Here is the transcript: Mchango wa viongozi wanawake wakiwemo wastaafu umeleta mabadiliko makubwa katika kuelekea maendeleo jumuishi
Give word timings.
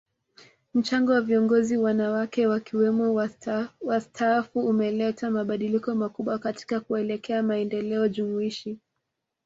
Mchango 0.73 1.11
wa 1.13 1.21
viongozi 1.21 1.77
wanawake 1.77 2.47
wakiwemo 2.47 3.13
wastaafu 3.81 4.59
umeleta 4.59 5.31
mabadiliko 5.31 5.95
makubwa 5.95 6.39
katika 6.39 6.79
kuelekea 6.79 7.43
maendeleo 7.43 8.07
jumuishi 8.07 8.79